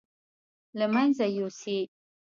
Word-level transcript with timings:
له 0.77 0.85
مېنځه 0.93 1.25
يوسي. 1.37 1.79